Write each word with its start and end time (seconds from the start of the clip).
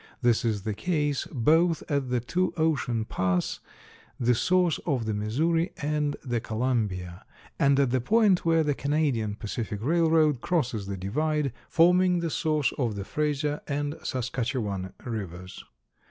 This 0.23 0.43
is 0.43 0.63
the 0.63 0.73
case 0.73 1.27
both 1.31 1.83
at 1.87 2.09
the 2.09 2.19
Two 2.19 2.55
Ocean 2.57 3.05
Pass, 3.05 3.59
the 4.19 4.33
source 4.33 4.79
of 4.87 5.05
the 5.05 5.13
Missouri 5.13 5.73
and 5.77 6.15
the 6.25 6.39
Columbia, 6.39 7.23
and 7.59 7.79
at 7.79 7.91
the 7.91 8.01
point 8.01 8.43
where 8.43 8.63
the 8.63 8.73
Canadian 8.73 9.35
Pacific 9.35 9.77
Railroad 9.83 10.41
crosses 10.41 10.87
the 10.87 10.97
divide, 10.97 11.53
forming 11.69 12.19
the 12.19 12.31
source 12.31 12.73
of 12.79 12.95
the 12.95 13.05
Frazier 13.05 13.61
and 13.67 13.95
Saskatchewan 14.01 14.91
rivers. 15.05 15.63